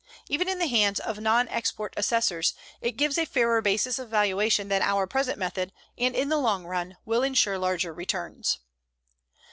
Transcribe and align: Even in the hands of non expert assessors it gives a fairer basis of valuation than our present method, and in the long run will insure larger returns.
Even 0.29 0.49
in 0.49 0.57
the 0.57 0.65
hands 0.65 0.99
of 0.99 1.19
non 1.19 1.47
expert 1.49 1.93
assessors 1.95 2.55
it 2.81 2.93
gives 2.93 3.19
a 3.19 3.25
fairer 3.25 3.61
basis 3.61 3.99
of 3.99 4.09
valuation 4.09 4.67
than 4.67 4.81
our 4.81 5.05
present 5.05 5.37
method, 5.37 5.71
and 5.95 6.15
in 6.15 6.27
the 6.27 6.37
long 6.39 6.65
run 6.65 6.97
will 7.05 7.21
insure 7.21 7.59
larger 7.59 7.93
returns. 7.93 8.57